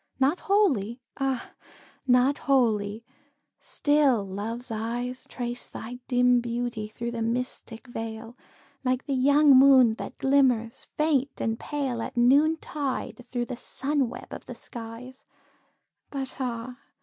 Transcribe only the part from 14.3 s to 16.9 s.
of the skies; But ah!